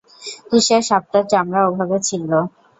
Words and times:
কীসে 0.49 0.77
সাপটার 0.89 1.23
চামড়া 1.31 1.61
ওভাবে 1.69 1.97
ছিললো? 2.07 2.39